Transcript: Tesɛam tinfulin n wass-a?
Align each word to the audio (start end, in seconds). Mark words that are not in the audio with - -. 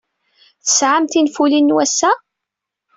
Tesɛam 0.65 1.05
tinfulin 1.11 1.67
n 1.71 1.75
wass-a? 1.75 2.11